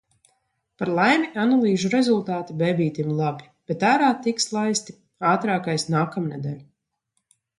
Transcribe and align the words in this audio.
Par 0.81 0.89
laimi 0.99 1.27
analīžu 1.41 1.91
rezultāti 1.95 2.55
bēbītim 2.61 3.11
labi, 3.19 3.49
bet 3.71 3.85
ārā 3.91 4.09
tiks 4.27 4.49
laisti– 4.57 4.95
ātrākais– 5.33 5.89
nākamnedēļ. 5.97 6.57